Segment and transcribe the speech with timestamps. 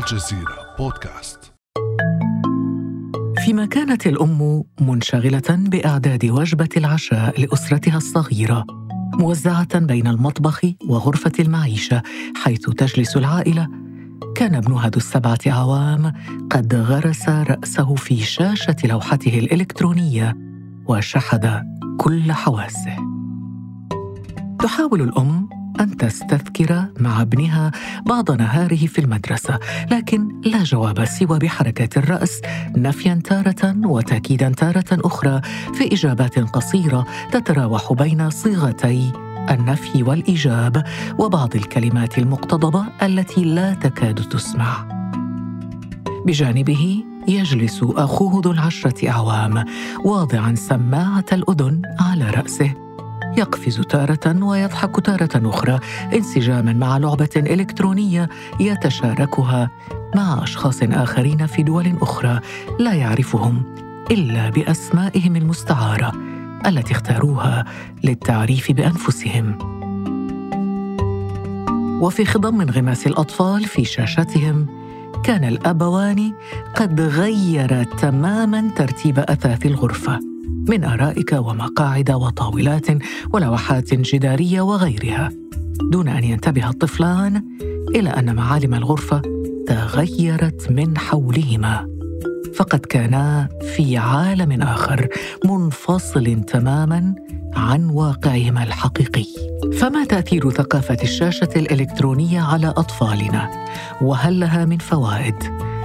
[0.00, 1.52] الجزيرة بودكاست.
[3.44, 8.64] فيما كانت الأم منشغلة بإعداد وجبة العشاء لأسرتها الصغيرة
[9.14, 12.02] موزعة بين المطبخ وغرفة المعيشة
[12.36, 13.68] حيث تجلس العائلة.
[14.34, 16.12] كان ابنها ذو السبعة أعوام
[16.50, 20.36] قد غرس رأسه في شاشة لوحته الإلكترونية
[20.86, 21.48] وشحذ
[21.98, 22.96] كل حواسه.
[24.58, 27.70] تحاول الأم أن تستذكر مع ابنها
[28.06, 29.58] بعض نهاره في المدرسة،
[29.90, 32.40] لكن لا جواب سوى بحركة الرأس
[32.76, 35.40] نفيا تارة وتأكيدا تارة أخرى
[35.74, 39.12] في إجابات قصيرة تتراوح بين صيغتي
[39.50, 40.84] النفي والإيجاب
[41.18, 45.00] وبعض الكلمات المقتضبة التي لا تكاد تسمع.
[46.26, 49.64] بجانبه يجلس أخوه ذو العشرة أعوام
[50.04, 52.74] واضعا سماعة الأذن على رأسه
[53.38, 55.80] يقفز تارة ويضحك تارة أخرى
[56.14, 58.28] انسجاما مع لعبة إلكترونية
[58.60, 59.70] يتشاركها
[60.14, 62.40] مع أشخاص آخرين في دول أخرى
[62.78, 63.62] لا يعرفهم
[64.10, 66.12] إلا بأسمائهم المستعارة
[66.66, 67.64] التي اختاروها
[68.04, 69.58] للتعريف بأنفسهم.
[72.00, 74.66] وفي خضم انغماس الأطفال في شاشتهم
[75.24, 76.32] كان الأبوان
[76.76, 80.29] قد غيرا تماما ترتيب أثاث الغرفة
[80.68, 82.86] من آرائك ومقاعد وطاولات
[83.32, 85.30] ولوحات جدارية وغيرها
[85.92, 87.42] دون أن ينتبه الطفلان
[87.94, 89.22] إلى أن معالم الغرفة
[89.66, 91.86] تغيرت من حولهما
[92.54, 95.08] فقد كانا في عالم آخر
[95.44, 97.14] منفصل تماما
[97.54, 99.26] عن واقعهما الحقيقي.
[99.72, 103.50] فما تأثير ثقافة الشاشة الإلكترونية على أطفالنا؟
[104.02, 105.34] وهل لها من فوائد؟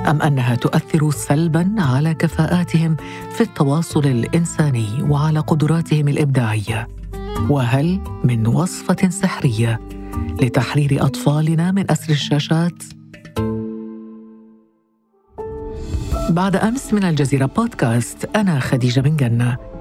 [0.06, 2.96] أم أنها تؤثر سلبا على كفاءاتهم
[3.36, 6.88] في التواصل الإنساني وعلى قدراتهم الإبداعية؟
[7.50, 9.80] وهل من وصفة سحرية
[10.42, 12.84] لتحرير أطفالنا من أسر الشاشات؟
[16.30, 19.75] بعد أمس من الجزيرة بودكاست أنا خديجة بن جنة.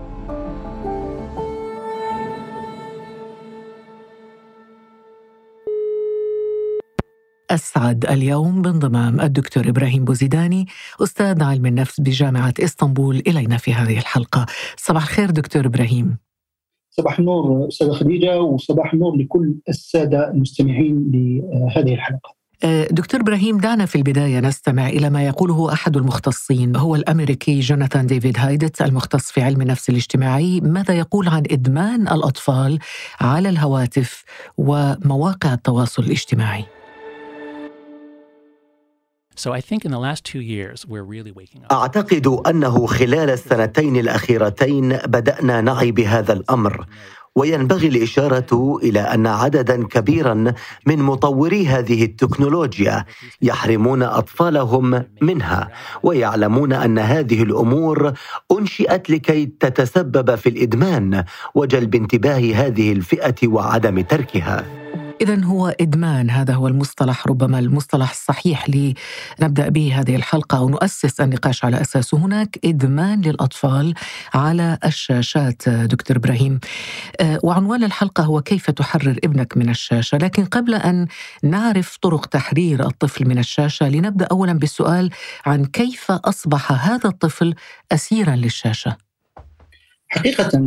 [7.55, 10.67] أسعد اليوم بانضمام الدكتور إبراهيم بوزيداني
[11.03, 13.23] أستاذ علم النفس بجامعة إسطنبول.
[13.27, 14.47] إلينا في هذه الحلقة.
[14.77, 16.17] صباح الخير دكتور إبراهيم.
[16.91, 22.35] صباح النور أستاذة خديجة وصباح النور لكل السادة المستمعين لهذه الحلقة.
[22.65, 28.07] أه، دكتور إبراهيم دعنا في البداية نستمع إلى ما يقوله أحد المختصين هو الأمريكي جوناثان
[28.07, 30.61] ديفيد هايدت المختص في علم النفس الاجتماعي.
[30.61, 32.79] ماذا يقول عن إدمان الأطفال
[33.21, 34.25] على الهواتف
[34.59, 36.65] ومواقع التواصل الاجتماعي؟
[41.73, 46.87] أعتقد أنه خلال السنتين الأخيرتين بدأنا نعي بهذا الأمر.
[47.37, 50.55] وينبغي الإشارة إلى أن عددا كبيرا
[50.87, 53.05] من مطوري هذه التكنولوجيا
[53.43, 55.69] يحرمون أطفالهم منها
[56.03, 58.13] ويعلمون أن هذه الأمور
[58.53, 61.25] أنشئت لكي تتسبب في الإدمان
[61.55, 64.84] وجلب انتباه هذه الفئة وعدم تركها.
[65.25, 66.31] إذا هو إدمان.
[66.31, 72.19] هذا هو المصطلح ربما المصطلح الصحيح لنبدأ به هذه الحلقة أو نؤسس النقاش على أساسه
[72.19, 73.95] هناك إدمان للأطفال
[74.35, 76.61] على الشاشات دكتور إبراهيم.
[77.21, 81.07] آه، وعنوان الحلقة هو كيف تحرر ابنك من الشاشة؟ لكن قبل أن
[81.43, 85.11] نعرف طرق تحرير الطفل من الشاشة لنبدأ أولا بالسؤال
[85.47, 87.55] عن كيف أصبح هذا الطفل
[87.93, 88.97] أسيرا للشاشة.
[90.15, 90.59] حقيقة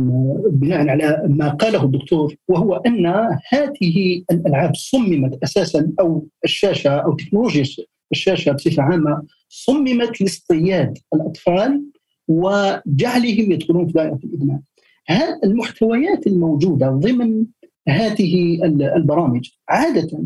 [0.50, 3.06] بناء على ما قاله الدكتور وهو أن
[3.48, 7.64] هذه الألعاب صممت أساسا أو الشاشة أو تكنولوجيا
[8.12, 11.84] الشاشة بصفة عامة صممت لاصطياد الأطفال
[12.28, 14.60] وجعلهم يدخلون في دائرة الإدمان.
[15.44, 17.44] المحتويات الموجودة ضمن
[17.88, 18.64] هذه
[18.96, 20.22] البرامج عادة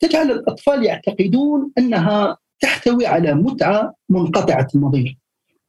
[0.00, 5.18] تجعل الأطفال يعتقدون أنها تحتوي على متعة منقطعة النظير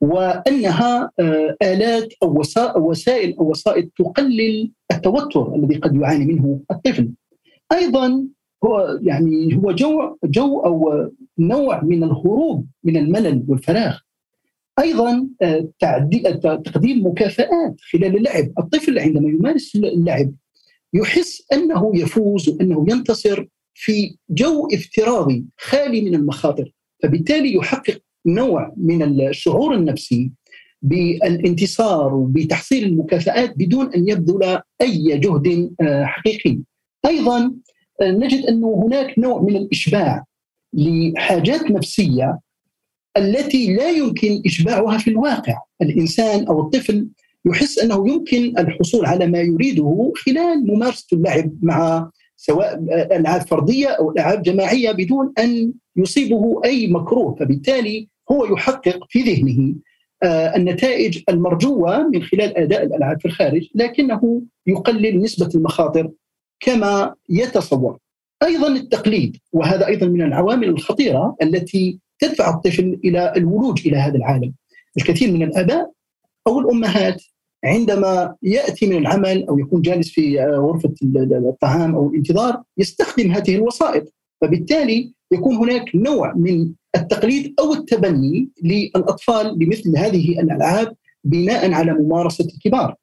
[0.00, 2.42] وأنها آه، آلات أو
[2.76, 7.10] وسائل أو وسائط تقلل التوتر الذي قد يعاني منه الطفل.
[7.72, 8.26] أيضا
[8.64, 13.98] هو يعني هو جو جو أو نوع من الهروب من الملل والفراغ.
[14.78, 15.68] أيضا آه،
[16.64, 20.32] تقديم مكافآت خلال اللعب، الطفل عندما يمارس اللعب
[20.94, 29.02] يحس أنه يفوز وأنه ينتصر في جو افتراضي خالي من المخاطر، فبالتالي يحقق نوع من
[29.02, 30.30] الشعور النفسي
[30.82, 36.58] بالانتصار وبتحصيل المكافآت بدون أن يبذل أي جهد آه، حقيقي.
[37.06, 37.52] أيضا
[38.02, 40.24] آه، نجد أنه هناك نوع من الإشباع
[40.72, 42.38] لحاجات نفسية
[43.16, 45.54] التي لا يمكن إشباعها في الواقع.
[45.82, 47.08] الإنسان أو الطفل
[47.44, 52.74] يحس أنه يمكن الحصول على ما يريده خلال ممارسة اللعب مع سواء
[53.16, 59.74] العاب فردية أو العاب جماعية بدون أن يصيبه أي مكروه فبالتالي هو يحقق في ذهنه
[60.22, 66.10] آه، النتائج المرجوة من خلال أداء الألعاب في الخارج لكنه يقلل نسبة المخاطر
[66.60, 67.98] كما يتصور.
[68.42, 74.54] أيضا التقليد وهذا أيضا من العوامل الخطيرة التي تدفع الطفل إلى الولوج إلى هذا العالم.
[74.98, 75.90] الكثير من الآباء
[76.46, 77.22] أو الأمهات
[77.64, 83.54] عندما يأتي من العمل أو يكون جالس في آه، غرفة الطعام أو الانتظار يستخدم هذه
[83.54, 91.92] الوسائط فبالتالي يكون هناك نوع من التقليد أو التبني للأطفال بمثل هذه الألعاب بناء على
[91.92, 92.94] ممارسة الكبار.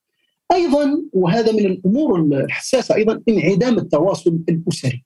[0.54, 5.04] أيضا وهذا من الأمور الحساسة أيضا انعدام التواصل الأسري.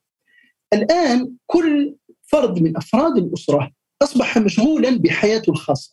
[0.73, 3.71] الآن كل فرد من أفراد الأسرة
[4.01, 5.91] أصبح مشغولا بحياته الخاصة.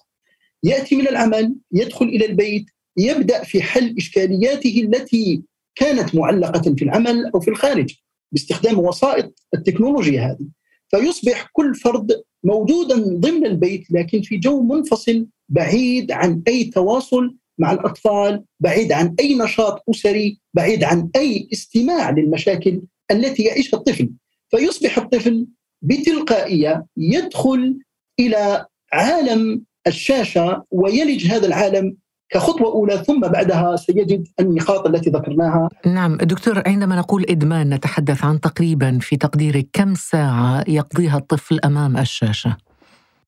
[0.63, 2.67] يأتي من العمل، يدخل إلى البيت،
[2.97, 5.43] يبدأ في حل إشكالياته التي
[5.75, 7.95] كانت معلقة في العمل أو في الخارج
[8.33, 10.47] باستخدام وسائط التكنولوجيا هذه.
[10.89, 17.73] فيصبح كل فرد موجودا ضمن البيت لكن في جو منفصل بعيد عن أي تواصل مع
[17.73, 24.11] الأطفال، بعيد عن أي نشاط أسري، بعيد عن أي استماع للمشاكل التي يعيشها الطفل،
[24.51, 25.47] فيصبح الطفل
[25.83, 27.79] بتلقائية يدخل
[28.21, 31.97] إلى عالم الشاشة ويلج هذا العالم
[32.31, 38.41] كخطوة أولى ثم بعدها سيجد النقاط التي ذكرناها نعم دكتور عندما نقول إدمان نتحدث عن
[38.41, 42.57] تقريبا في تقديرك كم ساعة يقضيها الطفل أمام الشاشة؟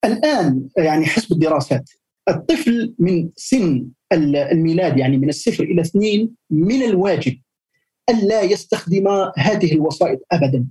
[0.04, 1.90] الآن يعني حسب الدراسات
[2.28, 7.38] الطفل من سن الميلاد يعني من الصفر إلى اثنين من الواجب
[8.10, 10.66] ألا يستخدم هذه الوسائط أبدا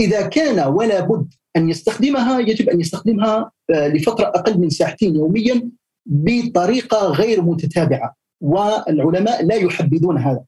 [0.00, 5.70] إذا كان ولا بد أن يستخدمها يجب أن يستخدمها آه، لفترة أقل من ساعتين يوميا
[6.08, 10.44] بطريقة غير متتابعة والعلماء لا يحبذون هذا.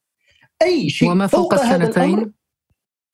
[0.62, 2.32] أي شيء وما فوق, فوق السنتين؟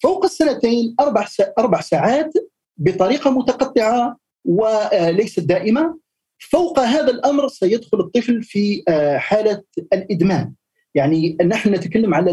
[0.03, 1.27] فوق السنتين أربع
[1.59, 2.33] أربع ساعات
[2.77, 5.99] بطريقة متقطعة وليست دائمة.
[6.39, 10.53] فوق هذا الأمر سيدخل الطفل في آه، حالة الإدمان.
[10.95, 12.31] يعني نحن نتكلم على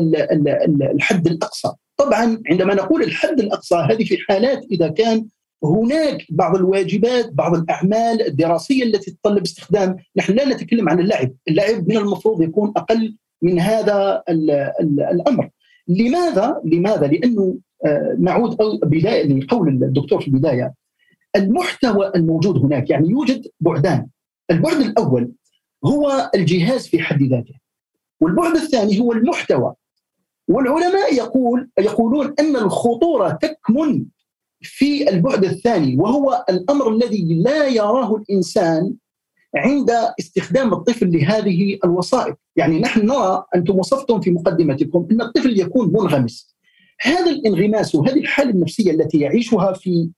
[0.94, 1.72] الحد الأقصى.
[1.98, 5.26] طبعا عندما نقول الحد الأقصى هذه في حالات إذا كان
[5.66, 9.96] هناك بعض الواجبات بعض الأعمال الدراسية التي تتطلب استخدام.
[10.16, 11.32] نحن لا نتكلم عن اللعب.
[11.48, 14.24] اللعب من المفروض يكون أقل من هذا
[15.12, 15.50] الأمر.
[15.88, 20.74] لماذا؟ لماذا؟ لأنه آه، نعود بدايه لقول الدكتور في البداية.
[21.36, 24.08] المحتوى الموجود هناك يعني يوجد بعدان.
[24.52, 25.32] البعد الأول
[25.86, 27.54] هو الجهاز في حد ذاته.
[28.20, 29.74] والبعد الثاني هو المحتوى.
[30.48, 34.06] والعلماء يقول يقولون أن الخطورة تكمن
[34.64, 38.94] في البعد الثاني وهو الأمر الذي لا يراه الإنسان
[39.56, 45.88] عند استخدام الطفل لهذه الوسائط، يعني نحن نرى أنتم وصفتم في مقدمتكم أن الطفل يكون
[45.88, 46.56] منغمس.
[47.02, 50.10] هذا الانغماس وهذه الحالة النفسية التي يعيشها في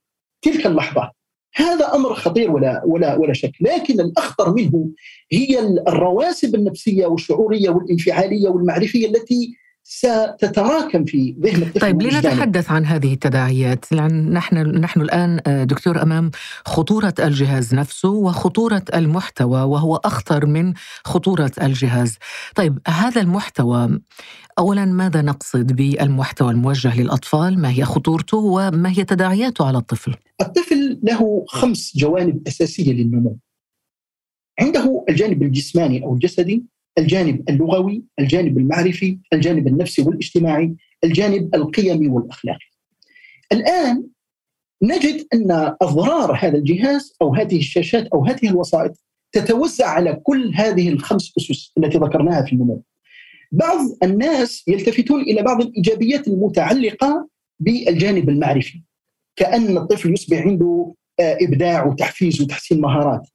[0.42, 1.12] تلك اللحظة
[1.56, 4.90] هذا أمر خطير ولا ولا ولا شك، لكن الأخطر منه
[5.32, 9.56] هي الرواسب النفسية والشعورية والانفعالية والمعرفية التي
[9.88, 13.92] ستتراكم في ذهن الطفل طيب لنتحدث عن هذه التداعيات.
[13.92, 16.32] لأن نحن نحن الآن آه، دكتور أمام
[16.66, 20.74] خطورة الجهاز نفسه وخطورة المحتوى وهو أخطر من
[21.04, 22.18] خطورة الجهاز.
[22.56, 24.00] طيب هذا المحتوى
[24.60, 31.00] أولا ماذا نقصد بالمحتوى الموجه للأطفال؟ ما هي خطورته؟ وما هي تداعياته على الطفل؟ الطفل
[31.04, 33.38] له خمس جوانب أساسية للنمو.
[34.60, 36.66] عنده الجانب الجسماني أو الجسدي
[36.98, 42.66] الجانب اللغوي، الجانب المعرفي، الجانب النفسي والاجتماعي، الجانب القيمي والأخلاقي.
[43.52, 44.04] الآن
[44.84, 48.98] نجد أن أضرار هذا الجهاز أو هذه الشاشات أو هذه الوسائط
[49.32, 52.84] تتوزع على كل هذه الخمس أسس التي ذكرناها في النمو.
[53.52, 57.28] بعض الناس يلتفتون إلى بعض الإيجابيات المتعلقة
[57.60, 58.82] بالجانب المعرفي.
[59.36, 63.28] كأن الطفل يصبح عنده آه، إبداع وتحفيز وتحسين مهارات.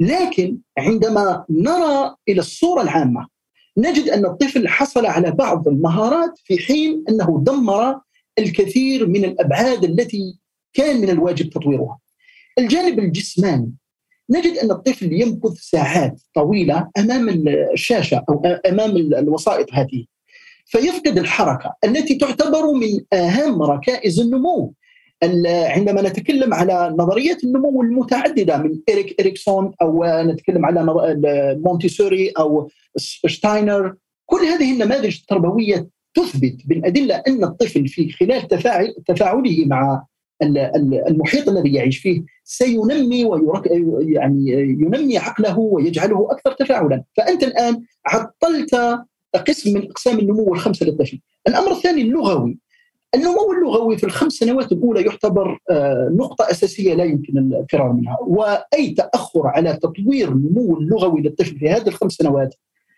[0.00, 3.28] لكن عندما نرى إلى الصورة العامة
[3.76, 8.00] نجد أن الطفل حصل على بعض المهارات في حين أنه دمر
[8.38, 10.38] الكثير من الأبعاد التي
[10.72, 11.98] كان من الواجب تطويرها.
[12.58, 13.72] الجانب الجسماني
[14.30, 20.04] نجد أن الطفل يمكث ساعات طويلة أمام الشاشة أو أمام الوسائط هذه
[20.66, 24.74] فيفقد الحركة التي تعتبر من أهم ركائز النمو
[25.44, 30.84] عندما نتكلم على نظريات النمو المتعددة من إريك إريكسون أو نتكلم على
[31.64, 32.70] مونتيسوري أو
[33.26, 33.94] شتاينر
[34.26, 40.04] كل هذه النماذج التربوية تثبت بالأدلة أن الطفل في خلال تفاعل تفاعله مع
[41.08, 43.66] المحيط الذي يعيش فيه سينمي ويرك
[44.00, 49.00] يعني ينمي عقله ويجعله أكثر تفاعلا، فأنت الآن عطلت
[49.48, 51.20] قسم من أقسام النمو الخمسة للطفل.
[51.48, 52.58] الأمر الثاني اللغوي
[53.14, 58.90] النمو اللغوي في الخمس سنوات الأولى يعتبر آه، نقطة أساسية لا يمكن الفرار منها، وأي
[58.90, 62.54] تأخر على تطوير النمو اللغوي للطفل في هذه الخمس سنوات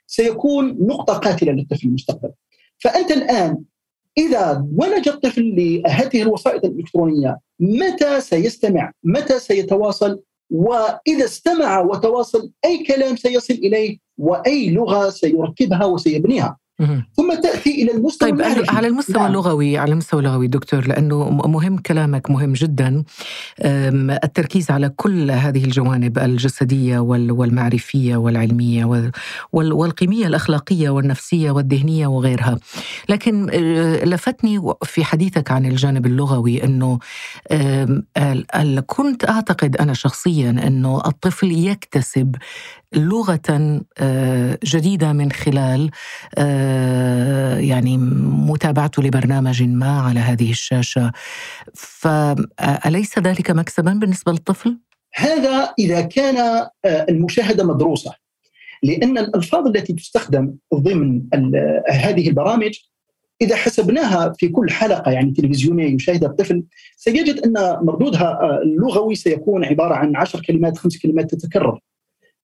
[0.07, 2.31] سيكون نقطة قاتلة للطفل في المستقبل.
[2.79, 3.59] فأنت الآن
[4.19, 13.17] إذا ولج الطفل لهذه الوسائط الإلكترونية متى سيستمع؟ متى سيتواصل؟ وإذا استمع وتواصل أي كلام
[13.17, 16.57] سيصل إليه وأي لغة سيركبها وسيبنيها.
[17.17, 18.77] ثم تأتي إلى المستوى طيب المعرفي.
[18.77, 19.27] على المستوى نعم.
[19.27, 23.05] اللغوي على المستوى اللغوي دكتور لأنه مهم كلامك مهم جدا
[24.25, 29.11] التركيز على كل هذه الجوانب الجسدية والمعرفية والعلمية
[29.53, 32.59] والقيمية الأخلاقية والنفسية والذهنية وغيرها
[33.09, 36.99] لكن آه، لفتني في حديثك عن الجانب اللغوي أنه
[38.87, 42.37] كنت أعتقد أنا شخصيا أنه الطفل يكتسب
[42.97, 45.91] لغة آه، جديدة من خلال
[46.39, 47.99] آه، يعني
[48.49, 51.13] متابعته لبرنامج ما على هذه الشاشة.
[51.75, 54.79] فاليس ذلك مكسبا بالنسبة للطفل؟
[55.15, 56.37] هذا إذا كان
[56.85, 58.15] آه، المشاهدة مدروسة
[58.83, 61.23] لأن الألفاظ التي تستخدم ضمن
[61.91, 62.79] هذه البرامج
[63.43, 66.65] إذا حسبناها في كل حلقة يعني تلفزيونية يشاهدها الطفل
[66.97, 71.81] سيجد أن مردودها اللغوي سيكون عبارة عن عشر كلمات خمس كلمات تتكرر.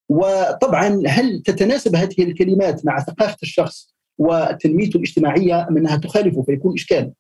[0.09, 7.13] وطبعا هل تتناسب هذه الكلمات مع ثقافة الشخص وتنميته الاجتماعية منها تخالفه فيكون إشكال.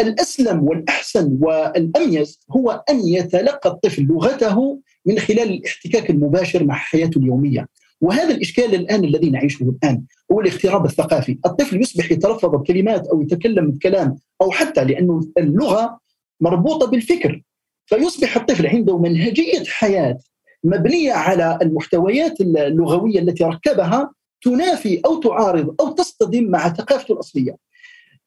[0.00, 7.66] الأسلم والأحسن والأميز هو أن يتلقى الطفل لغته من خلال الاحتكاك المباشر مع حياته اليومية.
[8.00, 13.70] وهذا الإشكال الآن الذي نعيشه الآن هو الاغتراب الثقافي، الطفل يصبح يتلفظ بكلمات أو يتكلم
[13.70, 16.00] بكلام أو حتى لأنه اللغة
[16.40, 17.42] مربوطة بالفكر
[17.86, 20.18] فيصبح الطفل عنده منهجية حياة
[20.64, 24.12] مبنية على المحتويات اللغوية التي ركبها
[24.42, 27.56] تنافي أو تعارض أو تصطدم مع ثقافته الأصلية.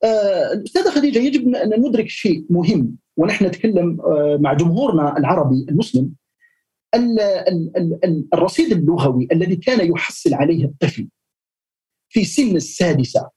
[0.04, 6.14] آه، أستاذة خديجة يجب أن ندرك شيء مهم ونحن نتكلم آه، مع جمهورنا العربي المسلم
[8.34, 11.08] الرصيد اللغوي الذي كان يحصل عليه الطفل
[12.10, 13.30] في سن السادسة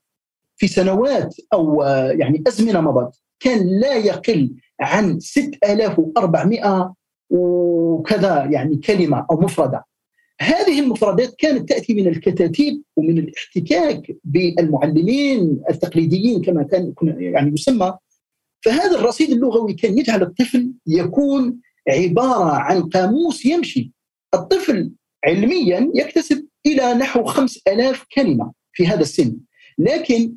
[0.57, 6.93] في سنوات أو آه، يعني أزمنة مضت كان لا يقل عن 6400
[7.29, 9.85] وكذا يعني كلمة أو مفردة.
[10.41, 17.97] هذه المفردات كانت تأتي من الكتاتيب ومن الاحتكاك بالمعلمين التقليديين كما كان يعني يسمى.
[18.65, 23.91] فهذا الرصيد اللغوي كان يجعل الطفل يكون عبارة عن قاموس يمشي.
[24.33, 24.91] الطفل
[25.25, 29.37] علميا يكتسب إلى نحو خمس ألاف كلمة في هذا السن.
[29.77, 30.33] لكن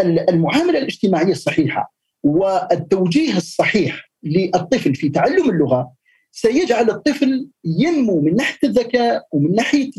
[0.00, 5.92] المعاملة الاجتماعية الصحيحة والتوجيه الصحيح للطفل في تعلم اللغة
[6.34, 9.90] سيجعل الطفل ينمو من ناحية الذكاء ومن ناحية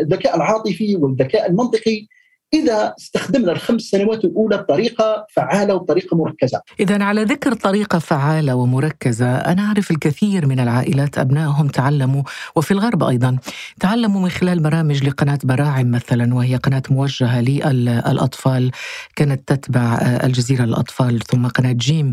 [0.00, 2.06] الذكاء العاطفي والذكاء المنطقي.
[2.54, 6.60] إذا استخدمنا الخمس سنوات الأولى بطريقة فعالة وبطريقة مركزة.
[6.80, 12.22] إذا على ذكر طريقة فعالة ومركزة أنا أعرف الكثير من العائلات أبنائهم تعلموا
[12.56, 13.36] وفي الغرب أيضا
[13.80, 18.70] تعلموا من خلال برامج لقناة براعم مثلا وهي قناة موجهة للأطفال
[19.16, 22.12] كانت تتبع الجزيرة للأطفال ثم قناة جيم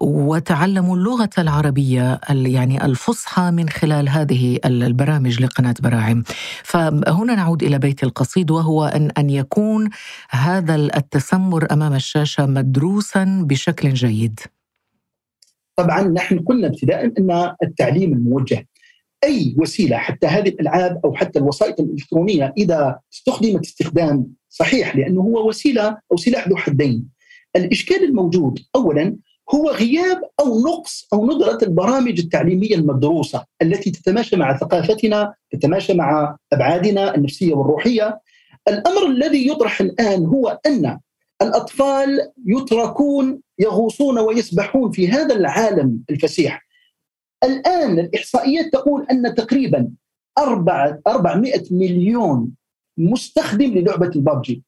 [0.00, 6.22] وتعلموا اللغة العربية يعني الفصحى من خلال هذه البرامج لقناة براعم.
[6.64, 9.90] فهنا نعود إلى بيت القصيد وهو أن أن يكون يكون
[10.30, 14.40] هذا التسمر أمام الشاشة مدروسا بشكل جيد؟
[15.76, 18.68] طبعا نحن قلنا ابتداء أن التعليم الموجه
[19.24, 25.48] أي وسيلة حتى هذه الألعاب أو حتى الوسائط الإلكترونية إذا استخدمت استخدام صحيح لأنه هو
[25.48, 27.08] وسيلة أو سلاح ذو حدين.
[27.56, 29.16] الإشكال الموجود اولا
[29.54, 36.36] هو غياب أو نقص أو ندره البرامج التعليمية المدروسة التي تتماشى مع ثقافتنا، تتماشى مع
[36.52, 38.20] أبعادنا النفسية والروحية،
[38.68, 40.98] الأمر الذي يطرح الآن هو أن
[41.42, 46.66] الأطفال يتركون يغوصون ويسبحون في هذا العالم الفسيح.
[47.44, 49.90] الآن الاحصائيات تقول أن تقريبا
[50.38, 52.50] 400 مليون
[52.98, 54.62] مستخدم للعبة البابجي.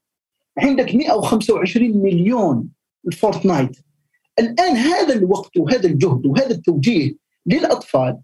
[0.59, 2.69] عندك 125 مليون
[3.07, 3.77] الفورتنايت.
[4.39, 8.19] الآن هذا الوقت وهذا الجهد وهذا التوجيه للأطفال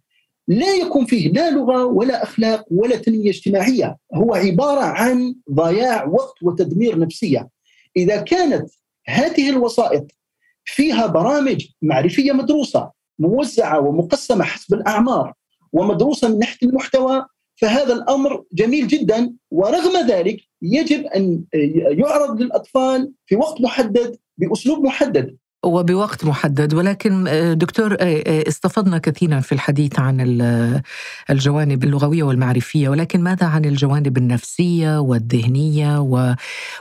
[0.49, 6.43] لا يكون فيه لا لغة ولا أخلاق ولا تنمية اجتماعية، هو عبارة عن ضياع وقت
[6.43, 7.49] وتدمير نفسية.
[7.97, 8.71] إذا كانت
[9.07, 10.07] هذه الوسائط
[10.65, 15.33] فيها برامج معرفية مدروسة موزعة ومقسمة حسب الأعمار
[15.73, 19.33] ومدروسة من ناحية المحتوى فهذا الأمر جميل جدا.
[19.51, 21.45] ورغم ذلك يجب أن
[21.99, 25.37] يعرض للأطفال في وقت محدد بأسلوب محدد.
[25.65, 30.21] وبوقت محدد ولكن آه، دكتور آه، آه، استفضنا كثيرا في الحديث عن
[31.31, 36.01] الجوانب اللغوية والمعرفية ولكن ماذا عن الجوانب النفسية والذهنية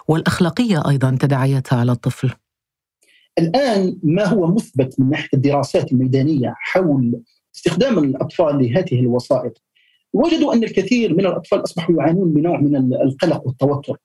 [0.07, 2.31] والأخلاقية أيضا تداعياتها على الطفل؟
[3.39, 7.21] الآن ما هو مثبت من ناحية الدراسات الميدانية حول
[7.55, 9.61] استخدام الأطفال لهذه الوسائط
[10.13, 13.97] وجدوا أن الكثير من الأطفال أصبحوا يعانون بنوع من القلق والتوتر.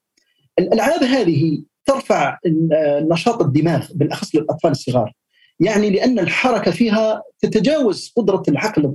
[0.59, 2.39] الألعاب هذه ترفع
[3.11, 5.13] نشاط الدماغ بالأخص للأطفال الصغار.
[5.61, 8.93] يعني لأن الحركة فيها تتجاوز قدرة العقل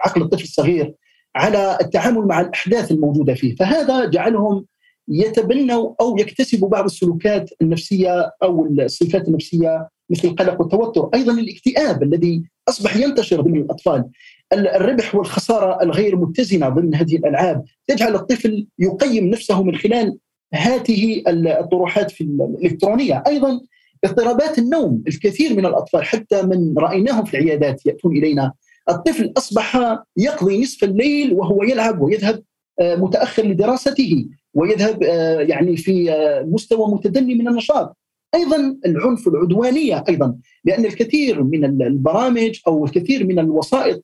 [0.00, 0.94] عقل الطفل الصغير
[1.36, 4.66] على التعامل مع الأحداث الموجودة فيه، فهذا جعلهم
[5.08, 12.42] يتبنوا أو يكتسبوا بعض السلوكات النفسية أو الصفات النفسية مثل القلق والتوتر، أيضا الاكتئاب الذي
[12.68, 14.04] أصبح ينتشر ضمن الأطفال.
[14.52, 20.18] الربح والخسارة الغير متزنة ضمن هذه الألعاب تجعل الطفل يقيم نفسه من خلال
[20.54, 21.22] هذه
[21.60, 23.60] الطروحات في الإلكترونية، أيضا
[24.04, 28.52] اضطرابات النوم، الكثير من الأطفال حتى من رأيناهم في العيادات يأتون إلينا،
[28.90, 32.42] الطفل أصبح يقضي نصف الليل وهو يلعب ويذهب
[32.80, 37.96] آه، متأخر لدراسته ويذهب آه، يعني في آه، مستوى متدني من النشاط.
[38.34, 44.02] أيضا العنف العدوانية أيضا لأن الكثير من البرامج أو الكثير من الوسائط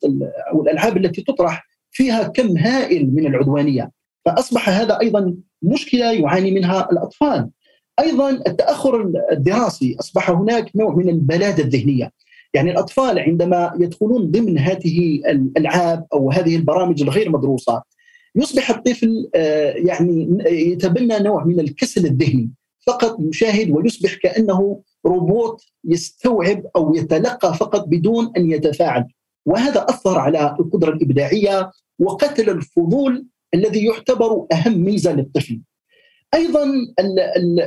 [0.51, 3.91] أو الألعاب التي تطرح فيها كم هائل من العدوانية.
[4.25, 7.49] فأصبح هذا أيضا مشكلة يعاني منها الأطفال.
[7.99, 12.11] أيضا التأخر الدراسي أصبح هناك نوع من البلادة الذهنية.
[12.53, 17.81] يعني الأطفال عندما يدخلون ضمن هذه الألعاب أو هذه البرامج الغير مدروسة
[18.35, 22.51] يصبح الطفل آه، يعني يتبنى نوع من الكسل الذهني.
[22.87, 29.05] فقط يشاهد ويصبح كأنه روبوت يستوعب أو يتلقى فقط بدون أن يتفاعل.
[29.45, 35.61] وهذا أثر على القدرة الإبداعية وقتل الفضول الذي يعتبر أهم ميزه للطفل.
[36.33, 36.65] أيضا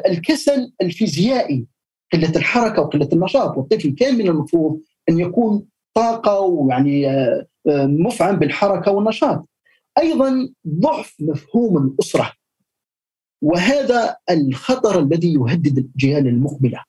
[0.06, 1.66] الكسل الفيزيائي
[2.12, 8.37] قلة الحركة وقلة النشاط والطفل كان من المفروض أن يكون طاقة ويعني آه، آه، مفعم
[8.37, 9.49] بالحركة والنشاط.
[9.99, 12.32] أيضا ضعف مفهوم الأسرة
[13.42, 16.84] وهذا الخطر الذي يهدد الاجيال المقبلة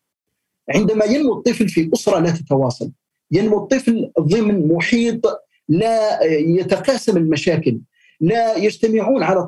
[0.75, 2.91] عندما ينمو الطفل في أسرة لا تتواصل
[3.31, 5.21] ينمو الطفل ضمن محيط
[5.69, 7.79] لا يتقاسم المشاكل
[8.21, 9.47] لا يجتمعون على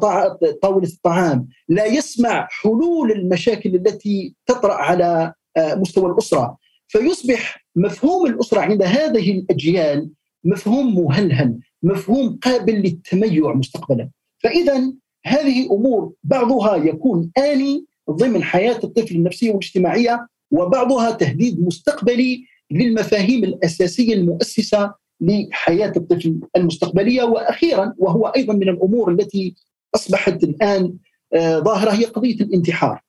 [0.62, 6.58] طاولة الطعام لا يسمع حلول المشاكل التي تطرأ على آه، مستوى الأسرة.
[6.88, 10.10] فيصبح مفهوم الأسرة عند هذه الأجيال
[10.44, 14.10] مفهوم مهلهل مفهوم قابل للتميع مستقبلا.
[14.38, 14.94] فاذا
[15.26, 24.14] هذه امور بعضها يكون آني ضمن حياة الطفل النفسية والاجتماعية وبعضها تهديد مستقبلي للمفاهيم الأساسية
[24.14, 29.56] المؤسسة لحياة الطفل المستقبلية وأخيرا وهو أيضا من الأمور التي
[29.96, 30.94] أصبحت الآن
[31.34, 33.02] آه، ظاهرة هي قضية الانتحار.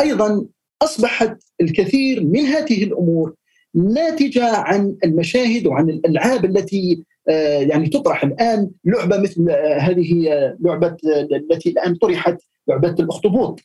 [0.00, 0.46] أيضا
[0.82, 3.34] أصبحت الكثير من هذه الأمور
[3.74, 10.28] ناتجة عن المشاهد وعن الألعاب التي آه، يعني تطرح الآن لعبة مثل آه، هذه
[10.60, 10.96] لعبة
[11.32, 12.36] التي الآن طرحت
[12.68, 13.60] لعبة الأخطبوط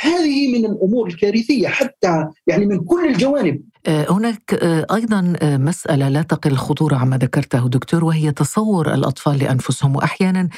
[0.00, 6.22] هذه من الأمور الكارثية حتى يعني من كل الجوانب هناك آه، أيضا آه، مسألة لا
[6.22, 10.48] تقل خطورة عما ذكرته دكتور وهي تصور الأطفال لأنفسهم واحيانا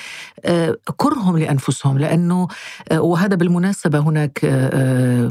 [0.97, 2.49] كرههم لأنفسهم لأنه
[2.93, 4.41] وهذا بالمناسبة هناك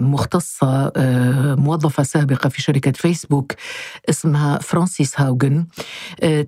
[0.01, 0.91] مختصة
[1.58, 3.53] موظفة سابقة في شركة فيسبوك
[4.10, 5.65] اسمها فرانسيس هاوغن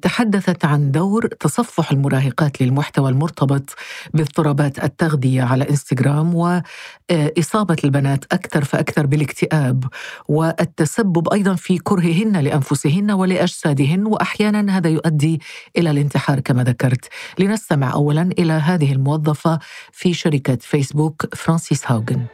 [0.01, 3.75] تحدثت عن دور تصفح المراهقات للمحتوى المرتبط
[4.13, 9.83] باضطرابات التغذية على إنستغرام واصابه البنات أكثر فأكثر بالاكتئاب
[10.27, 15.41] والتسبب أيضا في كرههن لأنفسهن ولأجسادهن واحيانا هذا يؤدي
[15.77, 17.09] إلى الانتحار كما ذكرت.
[17.39, 19.59] لنستمع اولا إلى هذه الموظفة
[19.91, 22.25] في شركة فيسبوك فرانسيس هاوغن.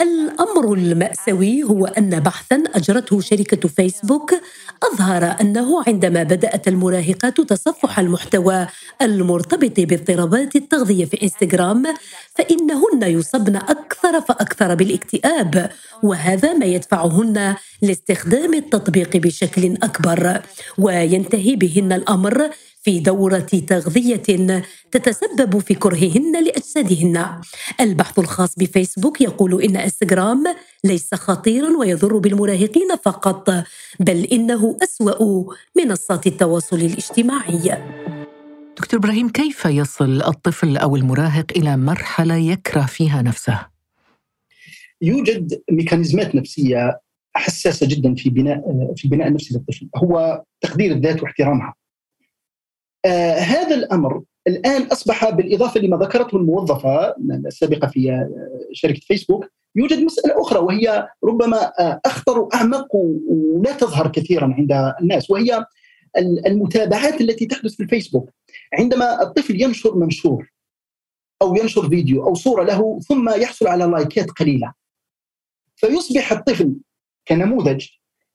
[0.00, 4.34] الأمر المأساوي هو أن بحثا أجرته شركة فيسبوك
[4.82, 8.66] أظهر أنه عندما بدأت المراهقات تصفح المحتوى
[9.02, 11.82] المرتبط باضطرابات التغذية في إنستغرام
[12.34, 15.70] فإنهن يصبن أكثر فأكثر بالاكتئاب
[16.02, 20.42] وهذا ما يدفعهن لاستخدام التطبيق بشكل أكبر.
[20.78, 22.50] وينتهي بهن الأمر
[22.82, 27.26] في دورة تغذية تتسبب في كرههن لأجسادهن.
[27.80, 30.44] البحث الخاص بفيسبوك يقول إن إنستغرام
[30.84, 33.50] ليس خطيرا ويضر بالمراهقين فقط
[34.00, 35.44] بل إنه أسوأ
[35.76, 37.78] منصات التواصل الاجتماعي.
[38.78, 43.66] دكتور إبراهيم كيف يصل الطفل أو المراهق إلى مرحلة يكره فيها نفسه؟
[45.02, 47.00] يوجد ميكانيزمات نفسية
[47.34, 48.60] حساسة جدا في بناء
[48.96, 51.74] في البناء النفسي للطفل هو تقدير الذات واحترامها.
[53.04, 57.14] آه هذا الأمر الآن أصبح بالإضافة لما ذكرته الموظفة
[57.46, 58.30] السابقة في آه،
[58.72, 65.30] شركة فيسبوك يوجد مسألة أخرى وهي ربما آه، أخطر وأعمق ولا تظهر كثيرا عند الناس
[65.30, 65.66] وهي
[66.46, 68.30] المتابعات التي تحدث في الفيسبوك.
[68.78, 70.52] عندما الطفل ينشر منشور
[71.42, 74.72] أو ينشر فيديو أو صورة له ثم يحصل على لايكات قليلة
[75.76, 76.76] فيصبح الطفل
[77.28, 77.86] كنموذج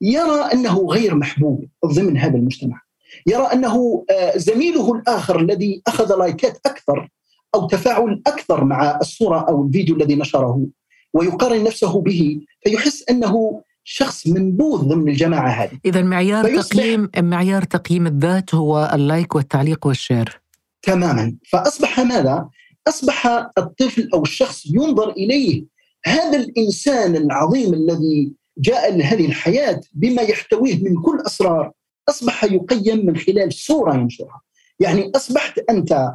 [0.02, 2.85] يرى أنه غير محبوب ضمن هذا المجتمع.
[3.28, 7.10] يرى أنه آه، زميله الآخر الذي أخذ لايكات أكثر
[7.56, 10.66] أو تفاعل أكثر مع الصورة أو الفيديو الذي نشره
[11.14, 15.80] ويقارن نفسه به فيحس أنه شخص منبوذ ضمن الجماعة هذه.
[15.86, 20.42] إذا معيار تقييم معيار تقييم الذات هو ال like والتعليق وال share.
[20.82, 21.36] تماما.
[21.50, 22.50] فأصبح ماذا؟
[22.88, 25.66] أصبح الطفل أو الشخص ينظر إليه
[26.06, 31.72] هذا الإنسان العظيم الذي جاء لهذه الحياة بما يحتويه من كل أسرار
[32.10, 34.42] أصبح يقيم من خلال صورة ينشرها.
[34.80, 36.12] يعني أصبحت أنت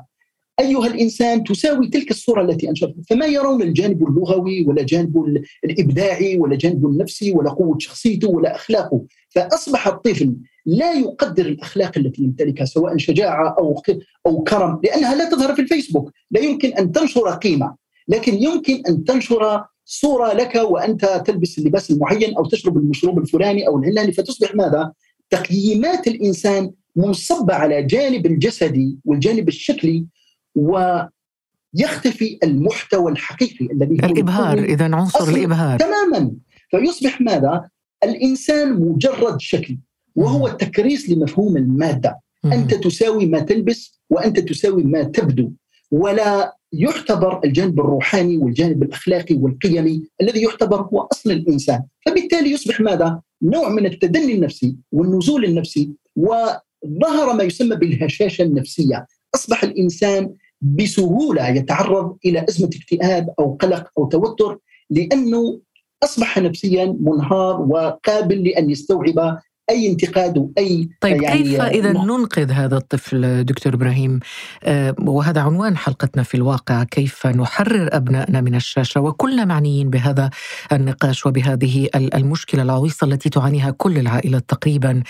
[0.61, 3.03] أيها الإنسان تساوي تلك الصورة التي أنشرتها.
[3.11, 9.05] فما يرون الجانب اللغوي ولا جانب الإبداعي ولا جانب النفسي ولا قوة شخصيته ولا أخلاقه.
[9.29, 13.83] فأصبح الطفل لا يقدر الأخلاق التي يمتلكها سواء شجاعة أو
[14.27, 16.13] أو كرم لأنها لا تظهر في الفيسبوك.
[16.31, 17.77] لا يمكن أن تنشر قيمة
[18.09, 23.79] لكن يمكن أن تنشر صورة لك وأنت تلبس اللباس المعين أو تشرب المشروب الفلاني أو
[23.79, 24.13] العلاني.
[24.13, 24.93] فتصبح ماذا؟
[25.31, 30.07] تقييمات الإنسان منصبة على جانب الجسدي والجانب الشكلي
[30.55, 35.79] ويختفي المحتوى الحقيقي الذي هو الإبهار إذا عنصر الإبهار.
[35.79, 36.33] تماما.
[36.71, 37.69] فيصبح ماذا؟
[38.05, 39.79] الإنسان مجرد شكل
[40.15, 42.21] وهو التكريس لمفهوم المادة.
[42.45, 45.53] أنت تساوي ما تلبس وأنت تساوي ما تبدو.
[45.91, 53.21] ولا يعتبر الجانب الروحاني والجانب الأخلاقي والقيمي الذي يعتبر هو أصل الإنسان، فبالتالي يصبح ماذا؟
[53.43, 62.17] نوع من التدني النفسي والنزول النفسي وظهر ما يسمى بالهشاشة النفسية، أصبح الإنسان بسهولة يتعرض
[62.25, 64.59] إلى أزمة اكتئاب أو قلق أو توتر
[64.91, 65.61] لأنه
[66.03, 69.39] أصبح نفسيا منهار وقابل لأن يستوعب
[69.71, 74.21] أي انتقاد واي طيب يعني كيف إذا ننقذ هذا الطفل دكتور إبراهيم؟
[74.65, 80.31] آه وهذا عنوان حلقتنا في الواقع كيف نحرر أبنائنا من الشاشة؟ وكلنا معنيين بهذا
[80.73, 85.03] النقاش وبهذه المشكلة العويصة التي تعانيها كل العائلات تقريبا.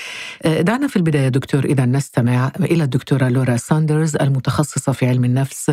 [0.42, 5.72] آه دعنا في البداية دكتور إذا نستمع إلى الدكتورة لورا ساندرز المتخصصة في علم النفس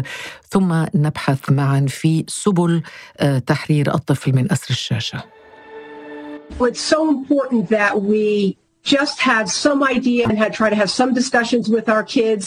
[0.49, 2.81] ثم نبحث معا في سبل
[3.17, 5.37] آه تحرير الطفل من أسر الشاشة.
[6.59, 8.57] It's so important that we
[8.95, 12.45] just had some idea and had tried to have some discussions with our kids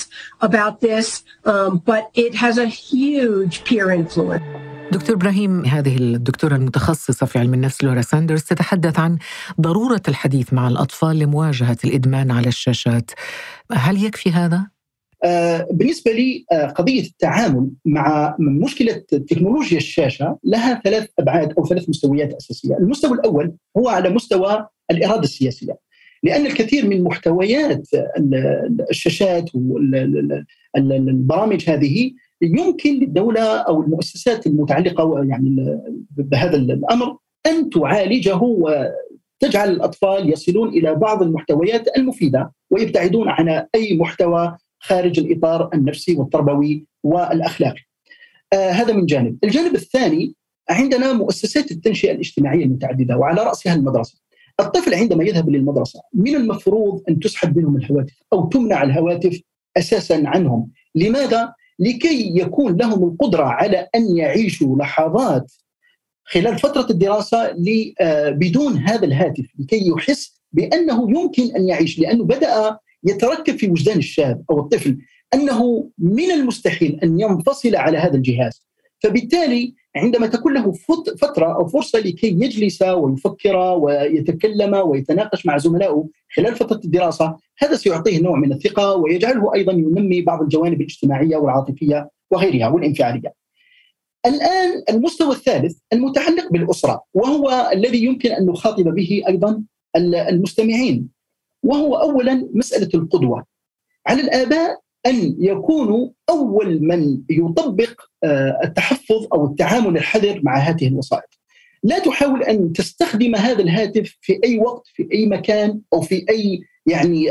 [0.49, 1.07] about this,
[1.53, 4.43] um, but it has a huge peer influence.
[4.93, 9.19] دكتور إبراهيم هذه الدكتورة المتخصصة في علم النفس لورا ساندرز تتحدث عن
[9.61, 13.11] ضرورة الحديث مع الأطفال لمواجهة الإدمان على الشاشات.
[13.73, 14.67] هل يكفي هذا؟
[15.25, 21.89] آه بالنسبة لي آه قضية التعامل مع مشكلة تكنولوجيا الشاشة لها ثلاث أبعاد أو ثلاث
[21.89, 25.90] مستويات أساسية، المستوى الأول هو على مستوى الإرادة السياسية.
[26.23, 27.89] لأن الكثير من محتويات
[28.91, 29.51] الشاشات
[30.75, 35.81] والبرامج هذه يمكن للدولة أو المؤسسات المتعلقة يعني
[36.17, 44.57] بهذا الأمر أن تعالجه وتجعل الأطفال يصلون إلى بعض المحتويات المفيدة ويبتعدون عن أي محتوى
[44.79, 47.81] خارج الإطار النفسي والتربوي والأخلاقي.
[48.53, 50.35] آه هذا من جانب، الجانب الثاني
[50.71, 54.19] عندنا مؤسسات التنشئة الاجتماعية المتعددة وعلى رأسها المدرسة.
[54.61, 59.41] الطفل عندما يذهب للمدرسة من المفروض أن تسحب منهم الهواتف أو تمنع الهواتف
[59.77, 60.71] أساسا عنهم.
[60.95, 65.53] لماذا؟ لكي يكون لهم القدرة على أن يعيشوا لحظات
[66.25, 67.55] خلال فترة الدراسة
[68.31, 71.99] بدون هذا الهاتف لكي يحس بأنه يمكن أن يعيش.
[71.99, 74.99] لأنه بدأ يتركب في وجدان الشاب أو الطفل
[75.35, 78.63] أنه من المستحيل أن ينفصل على هذا الجهاز.
[78.99, 80.73] فبالتالي عندما تكون له
[81.19, 88.23] فترة أو فرصة لكي يجلس ويفكر ويتكلم ويتناقش مع زملائه خلال فترة الدراسة هذا سيعطيه
[88.23, 93.35] نوع من الثقة ويجعله أيضا ينمي بعض الجوانب الاجتماعية والعاطفية وغيرها والانفعالية.
[94.27, 99.63] الآن المستوى الثالث المتعلق بالأسرة وهو الذي يمكن أن نخاطب به أيضا
[99.97, 101.09] المستمعين
[101.63, 103.45] وهو اولا مسألة القدوة.
[104.07, 108.01] على الآباء أن يكونوا أول من يطبق
[108.65, 111.39] التحفظ أو التعامل الحذر مع هذه الوسائط.
[111.83, 116.61] لا تحاول أن تستخدم هذا الهاتف في أي وقت في أي مكان أو في أي
[116.87, 117.27] يعني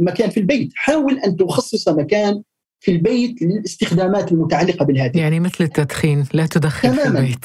[0.00, 2.42] مكان في البيت، حاول أن تخصص مكان
[2.80, 7.02] في البيت للاستخدامات المتعلقة بالهاتف يعني مثل التدخين لا تدخن تماما.
[7.02, 7.44] في البيت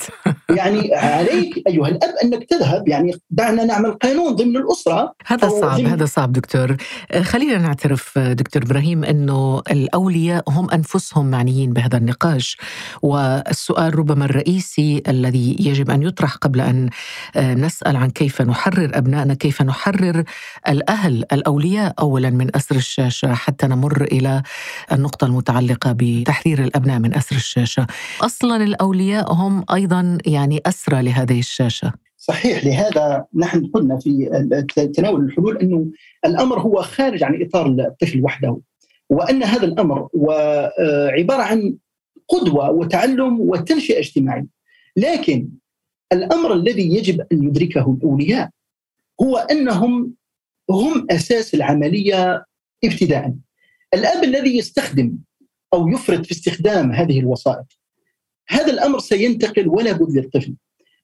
[0.49, 5.13] يعني عليك أيها الأب أنك تذهب يعني دعنا نعمل قانون ضمن الأسرة.
[5.25, 6.77] هذا صعب هذا صعب دكتور.
[7.21, 12.57] خلينا نعترف دكتور إبراهيم أنه الأولياء هم أنفسهم معنيين بهذا النقاش.
[13.01, 16.89] والسؤال ربما الرئيسي الذي يجب أن يطرح قبل أن
[17.37, 20.23] نسأل عن كيف نحرر أبنائنا كيف نحرر
[20.67, 24.43] الأهل الأولياء أولا من أسر الشاشة حتى نمر إلى
[24.91, 27.87] النقطة المتعلقة بتحرير الأبناء من أسر الشاشة.
[28.21, 34.45] أصلا الأولياء هم أيضا يعني أسرى لهذه الشاشة؟ صحيح لهذا نحن قلنا في
[34.95, 35.85] تناول الحلول أنه
[36.25, 38.57] الأمر هو خارج عن إطار الطفل وحده
[39.09, 40.09] وأن هذا الأمر
[41.17, 41.77] عبارة عن
[42.27, 44.47] قدوة وتعلم وتنشئة اجتماعية.
[44.97, 45.49] لكن
[46.13, 48.49] الأمر الذي يجب أن يدركه الأولياء
[49.21, 50.13] هو أنهم
[50.69, 52.45] هم أساس العملية
[52.83, 53.35] ابتداء.
[53.93, 55.17] الأب الذي يستخدم
[55.73, 57.78] أو يفرط في استخدام هذه الوسائط
[58.49, 60.55] هذا الأمر سينتقل ولا بد للطفل.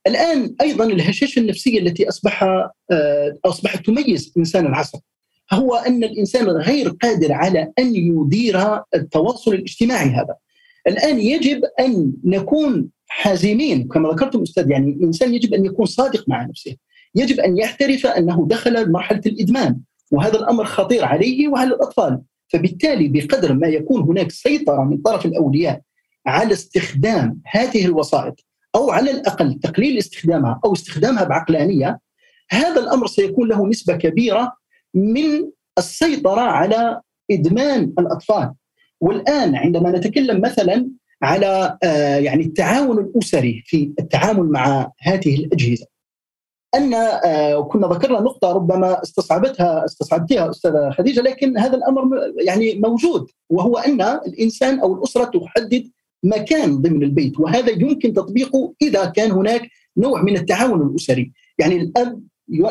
[0.08, 5.00] الآن أيضا الهشاشة النفسية التي أصبح آه، أصبحت تميز إنسان العصر
[5.54, 10.36] هو أن الإنسان غير قادر على أن يدير التواصل الاجتماعي هذا.
[10.88, 16.44] الآن يجب أن نكون حازمين كما ذكرتم أستاذ يعني الإنسان يجب أن يكون صادق مع
[16.46, 16.76] نفسه.
[17.16, 19.78] يجب أن يعترف أنه دخل مرحلة الإدمان
[20.12, 22.22] وهذا الأمر خطير عليه وعلى الأطفال.
[22.48, 25.82] فبالتالي بقدر ما يكون هناك سيطرة من طرف الأولياء
[26.28, 32.00] على استخدام هذه الوسائط أو على الأقل تقليل استخدامها أو استخدامها بعقلانية
[32.50, 34.54] هذا الأمر سيكون له نسبة كبيرة
[34.94, 38.54] من السيطرة على إدمان الأطفال.
[39.02, 40.90] والآن عندما نتكلم مثلا
[41.22, 45.86] على آه، يعني التعاون الأسري في التعامل مع هذه الأجهزة
[46.76, 52.10] أن آه، كنا ذكرنا نقطة ربما استصعبتها استصعبتها أستاذة خديجة لكن هذا الأمر
[52.48, 55.92] يعني موجود وهو أن الإنسان أو الأسرة تحدد
[56.26, 61.32] مكان ضمن البيت وهذا يمكن تطبيقه إذا كان هناك نوع من التعاون الأسري.
[61.60, 62.24] يعني الأب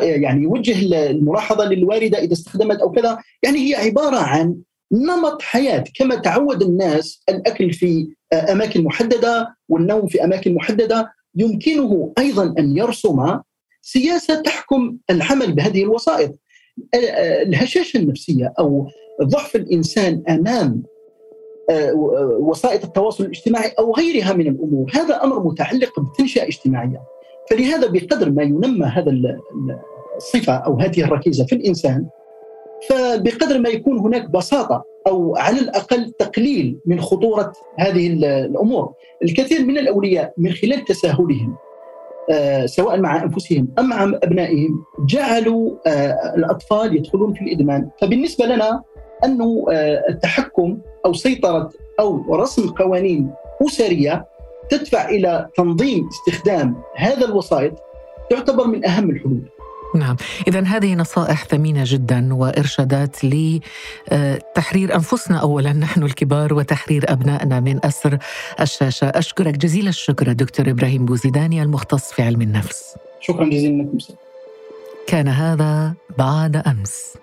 [0.03, 3.19] يعني يوجه الملاحظة للوالدة إذا استخدمت أو كذا.
[3.43, 4.57] يعني هي عبارة عن
[4.93, 11.12] نمط حياة كما تعود الناس الأكل في آه، أماكن محددة والنوم في أماكن محددة.
[11.37, 13.38] يمكنه أيضا أن يرسم
[13.83, 16.38] سياسة تحكم العمل بهذه الوسائط.
[17.47, 18.88] الهشاشة النفسية أو
[19.23, 20.94] ضعف الإنسان أمام آه،
[22.38, 24.90] وسائط التواصل الاجتماعي أو غيرها من الأمور.
[24.94, 27.03] هذا أمر متعلق بتنشئة اجتماعية.
[27.50, 29.12] فلهذا بقدر ما ينمى هذا
[30.16, 32.07] الصفة أو هذه الركيزة في الإنسان
[32.88, 38.07] فبقدر ما يكون هناك بساطة أو على الأقل تقليل من خطورة هذه
[38.46, 38.92] الأمور.
[39.22, 41.57] الكثير من الأولياء من خلال تساهلهم
[42.31, 47.88] آه، سواء مع أنفسهم أم مع أبنائهم جعلوا آه، الأطفال يدخلون في الإدمان.
[48.00, 48.83] فبالنسبة لنا
[49.24, 53.31] أنه آه، التحكم أو سيطرة أو رسم قوانين
[53.67, 54.27] أسرية
[54.71, 57.73] تدفع إلى تنظيم استخدام هذا الوسائط
[58.31, 59.43] تعتبر من أهم الحلول.
[59.95, 60.17] نعم.
[60.49, 68.19] إذا هذه نصائح ثمينة جدا وإرشادات لتحرير أنفسنا أولا نحن الكبار وتحرير أبنائنا من أسر
[68.61, 69.07] الشاشة.
[69.07, 72.95] أشكرك جزيل الشكر دكتور إبراهيم بوزيداني المختص في علم النفس.
[73.21, 73.99] شكرا جزيلا لكم
[75.07, 77.14] كان هذا بعد أمس.